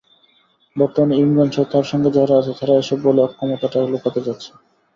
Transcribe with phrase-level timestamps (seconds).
[0.75, 4.49] বর্তমানে ইমরানসহ তার সঙ্গে যারা আছে, তারা এসব বলে অক্ষমতাটাকে লুকাতে চাচ্ছে।